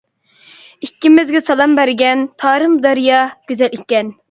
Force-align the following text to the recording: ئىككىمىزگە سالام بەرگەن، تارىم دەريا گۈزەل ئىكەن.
ئىككىمىزگە 0.87 1.41
سالام 1.51 1.77
بەرگەن، 1.81 2.25
تارىم 2.45 2.81
دەريا 2.89 3.23
گۈزەل 3.53 3.81
ئىكەن. 3.81 4.15